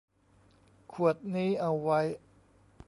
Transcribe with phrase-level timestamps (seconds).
[0.93, 1.99] ขวดนี้เอาไว้